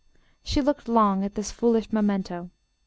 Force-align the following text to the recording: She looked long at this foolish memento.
She 0.43 0.61
looked 0.61 0.87
long 0.89 1.23
at 1.23 1.35
this 1.35 1.51
foolish 1.51 1.93
memento. 1.93 2.49